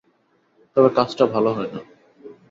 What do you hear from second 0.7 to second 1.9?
তবে কাজটা ভালো হয় না।